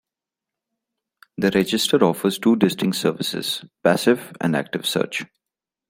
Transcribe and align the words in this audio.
The 1.37 1.51
register 1.53 2.03
offers 2.03 2.39
two 2.39 2.55
distinct 2.55 2.97
services: 2.97 3.63
passive 3.83 4.33
and 4.41 4.55
active 4.55 4.87
search. 4.87 5.25